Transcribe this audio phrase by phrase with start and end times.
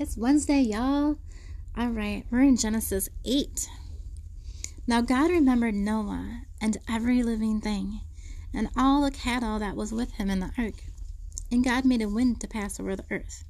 [0.00, 1.16] It's Wednesday, y'all.
[1.76, 3.68] All right, we're in Genesis 8.
[4.86, 8.02] Now God remembered Noah and every living thing,
[8.54, 10.84] and all the cattle that was with him in the ark.
[11.50, 13.42] And God made a wind to pass over the earth,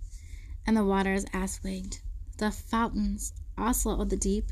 [0.67, 2.01] and the waters assuaged.
[2.39, 4.51] The fountains also of the deep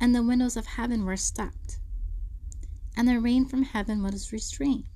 [0.00, 1.76] and the windows of heaven were stopped,
[2.96, 4.88] and the rain from heaven was restrained,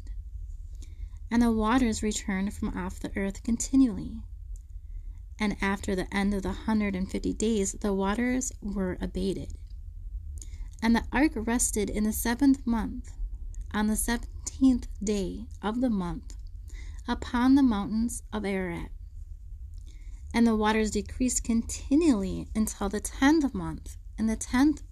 [1.31, 4.23] and the waters returned from off the earth continually.
[5.43, 9.55] And after the end of the hundred and fifty days, the waters were abated.
[10.83, 13.11] And the ark rested in the seventh month,
[13.73, 16.37] on the seventeenth day of the month,
[17.09, 18.91] upon the mountains of Ararat.
[20.35, 23.97] And the waters decreased continually until the tenth month.
[24.19, 24.83] And the tenth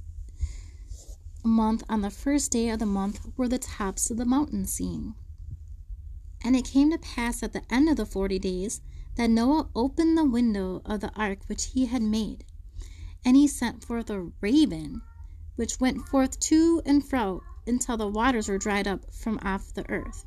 [1.44, 5.14] month, on the first day of the month, were the tops of the mountains seen.
[6.42, 8.80] And it came to pass at the end of the forty days
[9.18, 12.44] that Noah opened the window of the ark which he had made,
[13.24, 15.02] and he sent forth a raven
[15.56, 19.84] which went forth to and fro until the waters were dried up from off the
[19.90, 20.24] earth.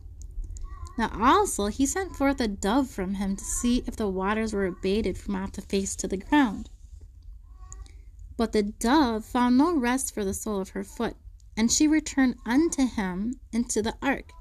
[0.97, 4.65] Now also he sent forth a dove from him to see if the waters were
[4.65, 6.69] abated from off the face to the ground.
[8.35, 11.15] But the dove found no rest for the sole of her foot,
[11.55, 14.33] and she returned unto him into the ark,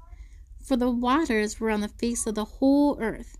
[0.61, 3.37] for the waters were on the face of the whole earth.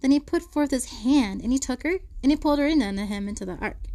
[0.00, 2.82] Then he put forth his hand, and he took her, and he pulled her in
[2.82, 3.88] unto him into the ark.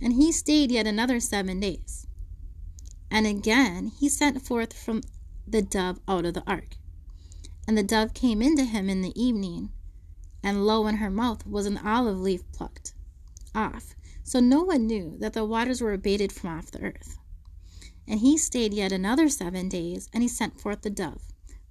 [0.00, 2.06] And he stayed yet another seven days.
[3.10, 5.02] And again he sent forth from
[5.46, 6.76] the dove out of the ark.
[7.66, 9.70] And the dove came into him in the evening,
[10.42, 12.94] and lo, in her mouth was an olive leaf plucked
[13.54, 13.94] off.
[14.22, 17.18] So Noah knew that the waters were abated from off the earth.
[18.06, 21.22] And he stayed yet another seven days, and he sent forth the dove,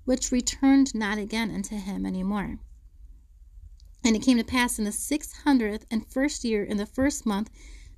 [0.06, 2.60] which returned not again unto him any more.
[4.04, 7.26] And it came to pass in the six hundredth and first year, in the first
[7.26, 7.50] month,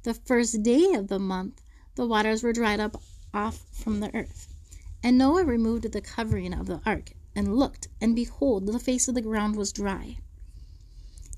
[0.04, 1.62] the first day of the month,
[1.96, 3.02] the waters were dried up
[3.34, 4.54] off from the earth.
[5.03, 9.16] And Noah removed the covering of the ark, and looked, and behold, the face of
[9.16, 10.18] the ground was dry.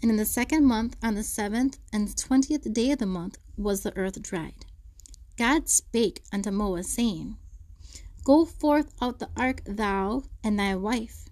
[0.02, 3.82] And in the second month, on the seventh and twentieth day of the month, was
[3.82, 4.66] the earth dried.
[5.38, 7.38] God spake unto Noah, saying,
[8.24, 11.30] Go forth out the ark, thou and thy wife,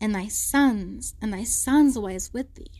[0.00, 2.79] and thy sons, and thy sons' wives with thee.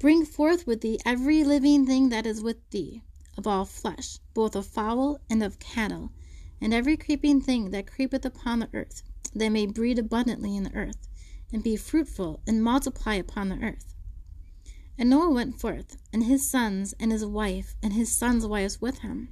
[0.00, 3.02] Bring forth with thee every living thing that is with thee,
[3.36, 6.12] of all flesh, both of fowl and of cattle,
[6.60, 9.02] and every creeping thing that creepeth upon the earth,
[9.34, 11.08] that may breed abundantly in the earth,
[11.52, 13.96] and be fruitful, and multiply upon the earth.
[14.96, 18.98] And Noah went forth, and his sons, and his wife, and his sons' wives with
[18.98, 19.30] him.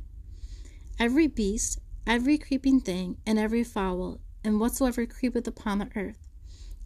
[0.99, 1.79] Every beast,
[2.09, 6.27] every creeping thing, and every fowl, and whatsoever creepeth upon the earth,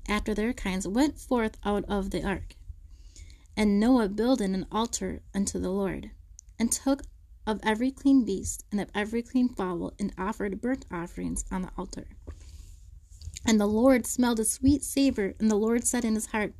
[0.07, 2.57] after their kinds, went forth out of the ark.
[3.61, 6.13] And Noah builded an altar unto the Lord,
[6.59, 7.03] and took
[7.47, 11.71] of every clean beast, and of every clean fowl, and offered burnt offerings on the
[11.77, 12.07] altar.
[13.45, 16.55] And the Lord smelled a sweet savor, and the Lord said in his heart,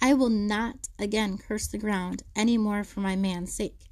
[0.00, 3.90] I will not again curse the ground any more for my man's sake,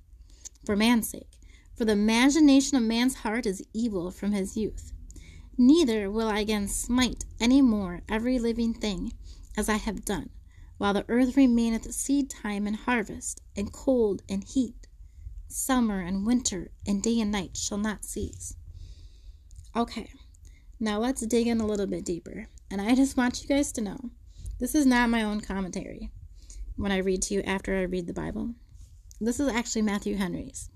[0.64, 1.38] for man's sake.
[1.76, 4.94] For the imagination of man's heart is evil from his youth.
[5.58, 9.12] Neither will I again smite any more every living thing,
[9.54, 10.30] as I have done,
[10.78, 14.86] while the earth remaineth seed time and harvest, and cold and heat,
[15.48, 18.54] summer and winter, and day and night shall not cease.
[19.76, 20.10] Okay,
[20.80, 22.46] now let's dig in a little bit deeper.
[22.70, 23.98] And I just want you guys to know
[24.60, 26.10] this is not my own commentary
[26.76, 28.54] when I read to you after I read the Bible.
[29.20, 30.70] This is actually Matthew Henry's.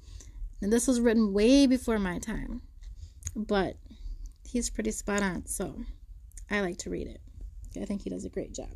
[0.60, 2.62] And this was written way before my time.
[3.36, 3.76] But
[4.48, 5.84] he's pretty spot on, so
[6.50, 7.20] I like to read it.
[7.80, 8.70] I think he does a great job.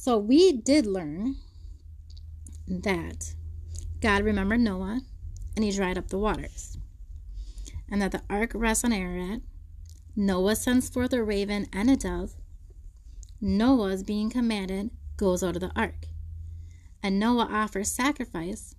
[0.00, 1.36] So we did learn
[2.66, 3.34] that
[4.00, 5.02] God remembered Noah
[5.54, 6.78] and he dried up the waters.
[7.86, 9.42] And that the ark rests on Ararat.
[10.16, 12.32] Noah sends forth a raven and a dove.
[13.42, 16.06] Noah is being commanded, goes out of the ark.
[17.02, 18.74] And Noah offers sacrifice,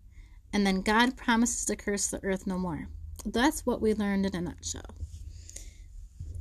[0.51, 2.88] and then God promises to curse the earth no more.
[3.24, 4.95] That's what we learned in a nutshell.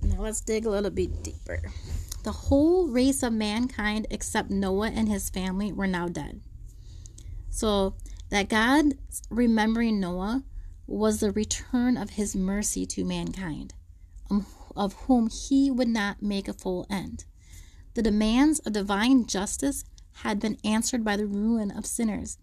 [0.01, 1.71] Now let's dig a little bit deeper.
[2.23, 6.41] The whole race of mankind, except Noah and his family, were now dead.
[7.49, 7.95] So
[8.31, 8.95] that God
[9.31, 10.45] remembering Noah
[10.87, 13.75] was the return of his mercy to mankind,
[14.31, 14.47] um,
[14.77, 17.25] of whom he would not make a full end.
[17.95, 22.39] The demands of divine justice had been answered by the ruin of sinners.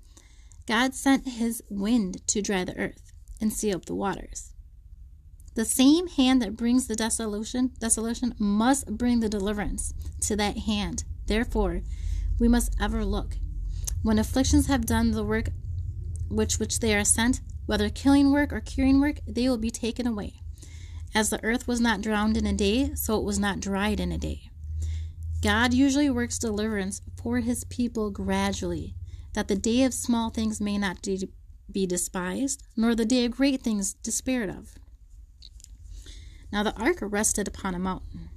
[0.66, 4.54] God sent his wind to dry the earth and seal up the waters.
[5.58, 11.04] The same hand that brings the desolation, desolation must bring the deliverance to that hand.
[11.26, 11.82] Therefore,
[12.38, 13.38] we must ever look.
[14.04, 15.50] When afflictions have done the work
[16.30, 20.06] which which they are sent, whether killing work or curing work, they will be taken
[20.06, 20.42] away.
[21.16, 24.12] As the earth was not drowned in a day, so it was not dried in
[24.12, 24.52] a day.
[25.42, 28.94] God usually works deliverance for his people gradually,
[29.34, 31.02] that the day of small things may not
[31.72, 34.76] be despised, nor the day of great things despaired of.
[36.52, 38.30] Now the ark rested upon a mountain.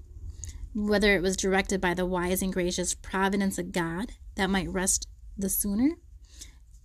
[0.74, 5.08] Whether it was directed by the wise and gracious providence of God that might rest
[5.36, 5.96] the sooner,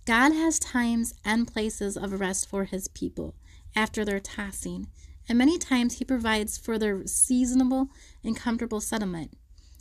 [0.04, 3.34] God has times and places of rest for his people
[3.74, 4.86] after their tossing,
[5.28, 7.88] and many times he provides for their seasonable
[8.22, 9.36] and comfortable settlement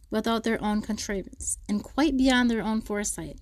[0.10, 3.40] without their own contrivance and quite beyond their own foresight.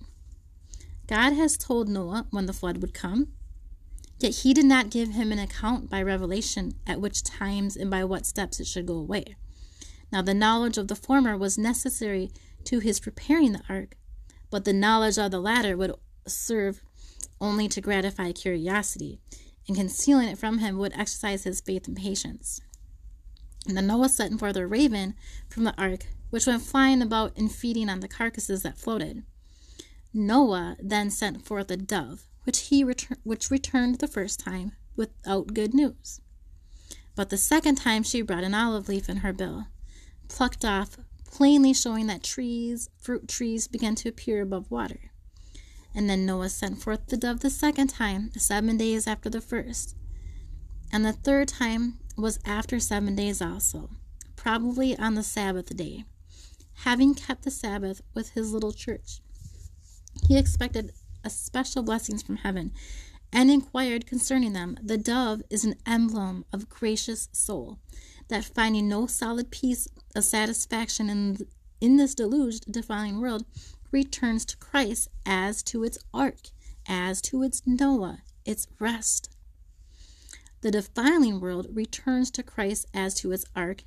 [1.06, 3.28] God has told Noah when the flood would come,
[4.18, 8.04] yet he did not give him an account by revelation at which times and by
[8.04, 9.36] what steps it should go away.
[10.12, 12.30] Now, the knowledge of the former was necessary
[12.64, 13.96] to his preparing the ark,
[14.50, 15.92] but the knowledge of the latter would
[16.26, 16.82] serve
[17.40, 19.18] only to gratify curiosity,
[19.66, 22.60] and concealing it from him would exercise his faith and patience.
[23.66, 25.14] And then Noah sent forth a raven
[25.48, 29.24] from the ark, which went flying about and feeding on the carcasses that floated.
[30.12, 35.54] Noah then sent forth a dove, which he retur- which returned the first time without
[35.54, 36.20] good news.
[37.14, 39.66] But the second time she brought an olive leaf in her bill,
[40.28, 45.10] plucked off, plainly showing that trees, fruit trees, began to appear above water.
[45.94, 49.96] And then Noah sent forth the dove the second time, seven days after the first.
[50.92, 53.90] And the third time was after seven days also,
[54.36, 56.04] probably on the Sabbath day,
[56.78, 59.20] having kept the Sabbath with his little church.
[60.26, 60.92] He expected
[61.24, 62.72] a special blessings from heaven
[63.32, 64.76] and inquired concerning them.
[64.80, 67.78] The dove is an emblem of gracious soul,
[68.28, 71.38] that finding no solid peace of satisfaction in,
[71.80, 73.44] in this deluged, defiling world,
[73.90, 76.50] returns to Christ as to its ark,
[76.86, 79.30] as to its Noah, its rest.
[80.60, 83.82] The defiling world returns to Christ as to its ark,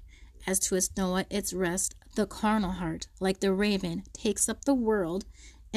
[0.45, 1.95] as to its Noah, its rest.
[2.15, 5.25] The carnal heart, like the raven, takes up the world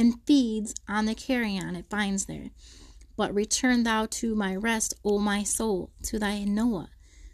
[0.01, 2.49] and feeds on the carrion it finds there.
[3.19, 6.89] But return thou to my rest, O my soul, to thy Noah.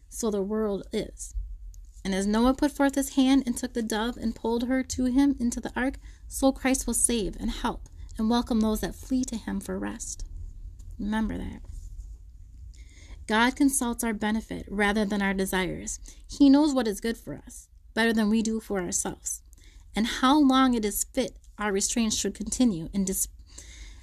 [0.09, 1.37] So the world is.
[2.05, 5.05] And as Noah put forth his hand and took the dove and pulled her to
[5.05, 9.23] him into the ark, so Christ will save and help and welcome those that flee
[9.27, 10.25] to him for rest.
[10.99, 11.61] Remember that.
[13.29, 16.01] God consults our benefit rather than our desires.
[16.29, 19.43] He knows what is good for us better than we do for ourselves,
[19.95, 23.29] and how long it is fit our restraints should continue, and, dis-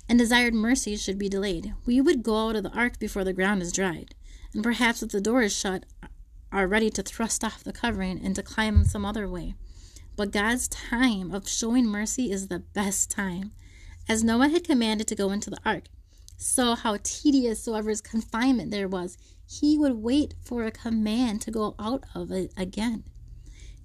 [0.09, 1.73] and desired mercies should be delayed.
[1.85, 4.15] We would go out of the ark before the ground is dried,
[4.53, 5.85] and perhaps if the door is shut,
[6.51, 9.55] are ready to thrust off the covering and to climb some other way.
[10.15, 13.51] But God's time of showing mercy is the best time.
[14.07, 15.85] As Noah had commanded to go into the ark,
[16.37, 19.17] so how tedious soever his confinement there was,
[19.47, 23.03] he would wait for a command to go out of it again.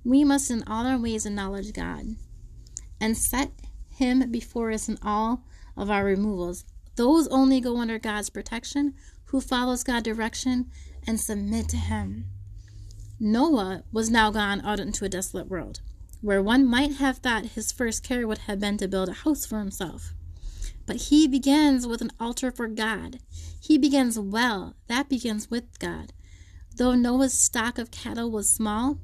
[0.04, 2.16] We must in all our ways acknowledge God
[3.00, 3.52] and set
[3.88, 5.44] him before us in all
[5.76, 6.64] of our removals.
[6.96, 8.94] Those only go under God's protection
[9.26, 10.70] who follows God's direction
[11.06, 12.26] and submit to him.
[13.20, 15.80] Noah was now gone out into a desolate world,
[16.20, 19.44] where one might have thought his first care would have been to build a house
[19.44, 20.12] for himself.
[20.86, 23.18] But he begins with an altar for God.
[23.60, 24.74] He begins well.
[24.86, 26.12] That begins with God.
[26.76, 28.98] Though Noah's stock of cattle was small,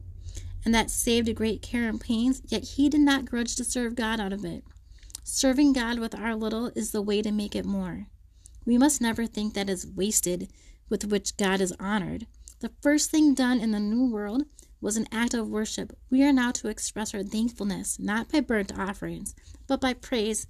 [0.64, 3.94] and that saved a great care and pains, yet he did not grudge to serve
[3.94, 4.64] God out of it.
[5.22, 8.06] Serving God with our little is the way to make it more.
[8.64, 10.50] We must never think that is wasted
[10.88, 12.26] with which God is honored.
[12.60, 14.44] The first thing done in the New World
[14.80, 15.96] was an act of worship.
[16.10, 19.34] We are now to express our thankfulness not by burnt offerings,
[19.66, 20.46] but by praise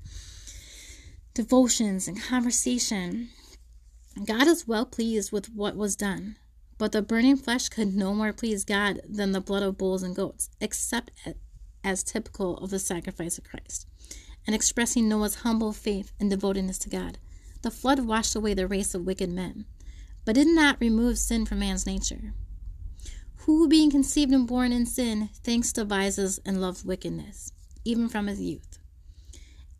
[1.34, 3.28] devotions, and conversation.
[4.24, 6.36] God is well pleased with what was done,
[6.78, 10.14] but the burning flesh could no more please God than the blood of bulls and
[10.14, 11.10] goats, except
[11.82, 13.86] as typical of the sacrifice of Christ,
[14.46, 17.18] and expressing Noah's humble faith and devotedness to God.
[17.62, 19.66] The flood washed away the race of wicked men,
[20.24, 22.34] but did not remove sin from man's nature.
[23.38, 27.52] Who, being conceived and born in sin, thinks, devises, and loves wickedness,
[27.84, 28.78] even from his youth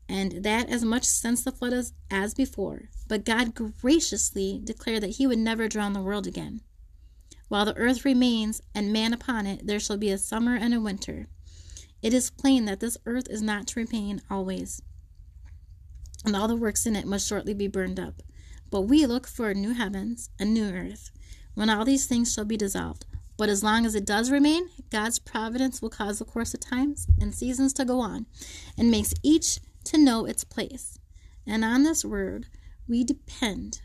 [0.08, 2.82] and that as much since the flood as, as before.
[3.08, 6.60] But God graciously declared that he would never drown the world again.
[7.48, 10.80] While the earth remains and man upon it, there shall be a summer and a
[10.80, 11.28] winter.
[12.02, 14.82] It is plain that this earth is not to remain always,
[16.24, 18.22] and all the works in it must shortly be burned up.
[18.70, 21.10] But we look for new heavens and new earth,
[21.54, 23.06] when all these things shall be dissolved.
[23.36, 27.06] But as long as it does remain, God's providence will cause the course of times
[27.20, 28.26] and seasons to go on,
[28.76, 30.98] and makes each to know its place.
[31.46, 32.46] And on this word
[32.86, 33.80] we depend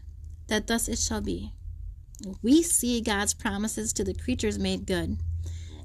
[0.47, 1.53] that thus it shall be.
[2.41, 5.17] We see God's promises to the creatures made good,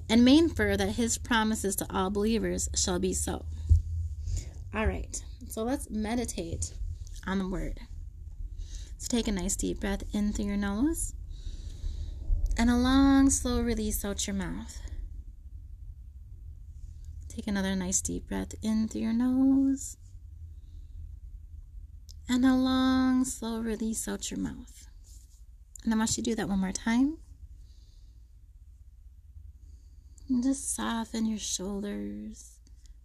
[0.08, 3.44] and may infer that his promises to all believers shall be so.
[4.74, 6.74] All right, so let's meditate
[7.26, 7.80] on the word.
[8.98, 11.14] So take a nice deep breath in through your nose
[12.56, 14.80] and a long, slow release out your mouth.
[17.28, 19.96] Take another nice deep breath in through your nose
[22.28, 24.88] and a long, slow release out your mouth.
[25.84, 27.18] And I want you to do that one more time.
[30.42, 32.58] Just soften your shoulders,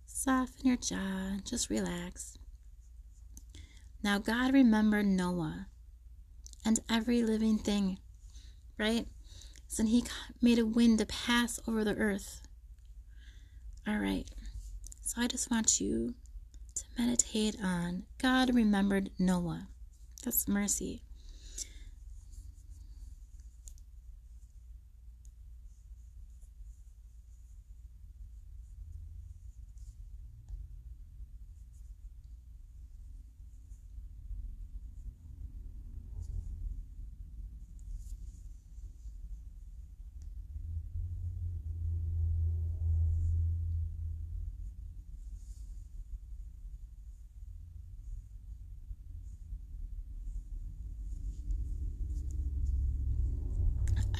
[0.05, 2.37] soften your jaw, just relax.
[4.01, 5.67] Now, God remembered Noah
[6.63, 7.99] and every living thing,
[8.77, 9.05] right?
[9.67, 10.05] So he
[10.41, 12.41] made a wind to pass over the earth.
[13.85, 14.29] All right.
[15.01, 16.13] So I just want you
[16.75, 19.67] to meditate on God remembered Noah.
[20.23, 21.01] That's mercy.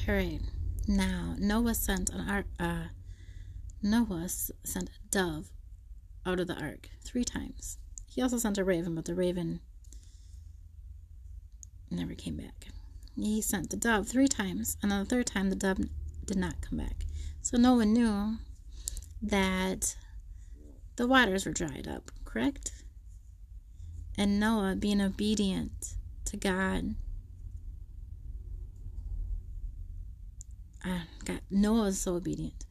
[0.08, 0.40] All right.
[0.88, 2.46] Now Noah sent an ark.
[2.58, 2.88] Uh,
[3.82, 5.50] Noah sent a dove
[6.26, 7.78] out of the ark three times.
[8.06, 9.60] He also sent a raven, but the raven
[11.90, 12.66] never came back.
[13.16, 15.78] He sent the dove three times, and on the third time, the dove
[16.24, 17.04] did not come back.
[17.42, 18.38] So Noah knew
[19.22, 19.96] that
[20.96, 22.72] the waters were dried up, correct?
[24.16, 25.94] And Noah, being obedient
[26.26, 26.94] to God,
[30.84, 32.64] uh, God, Noah was so obedient.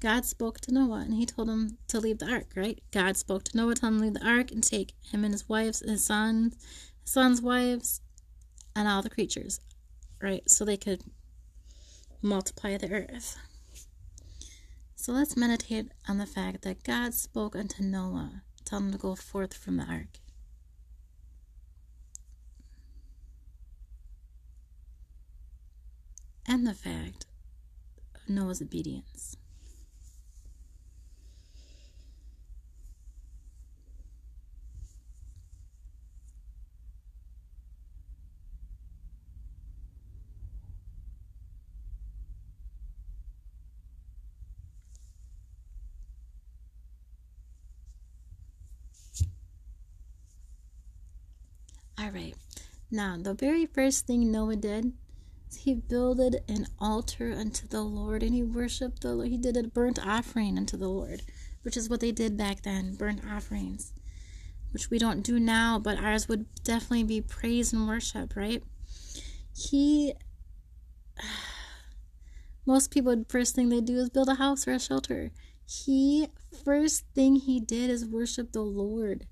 [0.00, 2.80] God spoke to Noah and he told him to leave the ark, right?
[2.90, 5.48] God spoke to Noah, told him to leave the ark and take him and his
[5.48, 6.54] wives, and his sons,
[7.02, 8.00] his sons' wives,
[8.74, 9.60] and all the creatures,
[10.20, 10.48] right?
[10.50, 11.02] So they could
[12.20, 13.38] multiply the earth.
[14.94, 19.14] So let's meditate on the fact that God spoke unto Noah, telling him to go
[19.14, 20.18] forth from the ark.
[26.48, 27.26] And the fact
[28.28, 29.36] Noah's obedience.
[51.98, 52.34] All right.
[52.90, 54.92] Now, the very first thing Noah did
[55.58, 59.28] he builded an altar unto the Lord and he worshiped the Lord.
[59.28, 61.22] He did a burnt offering unto the Lord,
[61.62, 63.92] which is what they did back then burnt offerings,
[64.72, 68.62] which we don't do now, but ours would definitely be praise and worship, right?
[69.54, 70.14] He,
[72.66, 75.30] most people, first thing they do is build a house or a shelter.
[75.66, 76.28] He,
[76.64, 79.26] first thing he did is worship the Lord.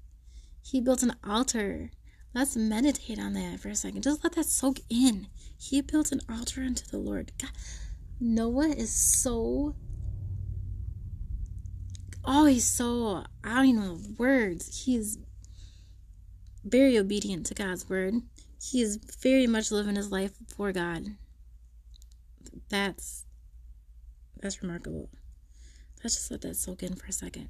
[0.62, 1.90] He built an altar.
[2.34, 4.02] Let's meditate on that for a second.
[4.02, 5.28] Just let that soak in.
[5.64, 7.32] He built an altar unto the Lord.
[7.40, 7.50] God,
[8.20, 9.74] Noah is so.
[12.22, 13.24] Oh, he's so.
[13.42, 14.84] I don't even know words.
[14.84, 15.18] He's
[16.64, 18.14] very obedient to God's word.
[18.62, 21.16] He is very much living his life for God.
[22.68, 23.24] That's
[24.40, 25.08] that's remarkable.
[26.02, 27.48] Let's just let that soak in for a second.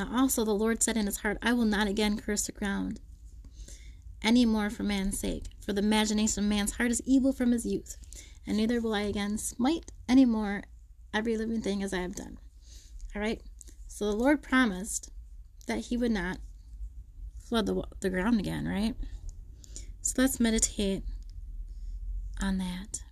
[0.00, 3.00] Now also the Lord said in his heart, I will not again curse the ground
[4.22, 7.66] any more for man's sake, for the imagination of man's heart is evil from his
[7.66, 7.98] youth,
[8.46, 10.62] and neither will I again smite any more
[11.12, 12.38] every living thing as I have done.
[13.14, 13.42] All right.
[13.88, 15.10] So the Lord promised
[15.66, 16.38] that he would not
[17.38, 18.94] flood the, the ground again, right?
[20.00, 21.02] So let's meditate
[22.40, 23.02] on that.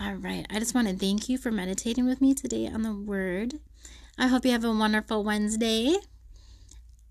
[0.00, 0.44] All right.
[0.50, 3.54] I just want to thank you for meditating with me today on the word.
[4.18, 5.96] I hope you have a wonderful Wednesday.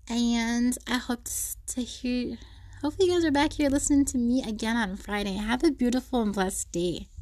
[0.08, 1.24] And I hope
[1.68, 2.36] to hear,
[2.82, 5.32] hopefully, you guys are back here listening to me again on Friday.
[5.32, 7.08] Have a beautiful and blessed day.